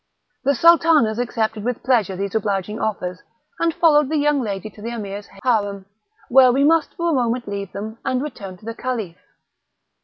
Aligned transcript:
The 0.43 0.55
sultanas 0.55 1.19
accepted 1.19 1.63
with 1.63 1.83
pleasure 1.83 2.15
these 2.15 2.33
obliging 2.33 2.79
offers, 2.79 3.21
and 3.59 3.71
followed 3.71 4.09
the 4.09 4.17
young 4.17 4.41
lady 4.41 4.67
to 4.71 4.81
the 4.81 4.89
Emir's 4.89 5.27
harem, 5.43 5.85
where 6.27 6.51
we 6.51 6.63
must 6.63 6.95
for 6.95 7.11
a 7.11 7.13
moment 7.13 7.47
leave 7.47 7.71
them, 7.71 7.99
and 8.03 8.19
return 8.19 8.57
to 8.57 8.65
the 8.65 8.73
Caliph. 8.73 9.17